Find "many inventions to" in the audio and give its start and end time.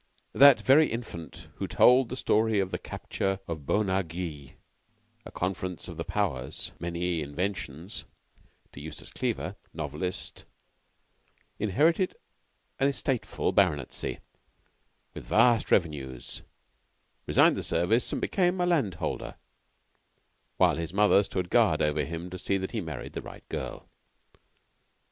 6.79-8.81